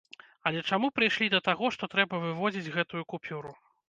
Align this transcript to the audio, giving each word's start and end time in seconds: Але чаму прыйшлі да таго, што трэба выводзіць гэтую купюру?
Але 0.49 0.61
чаму 0.69 0.87
прыйшлі 0.99 1.27
да 1.33 1.41
таго, 1.47 1.69
што 1.75 1.89
трэба 1.93 2.21
выводзіць 2.23 2.73
гэтую 2.79 3.03
купюру? 3.15 3.53